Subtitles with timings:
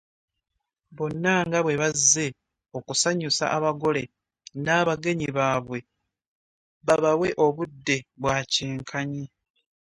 [0.95, 2.25] Bonna nga bwe bazze
[2.77, 4.03] okusanyusa abagole
[4.63, 5.79] n’abagenyi baabwe
[6.85, 9.25] babawe obudde bwa kyenkanyi.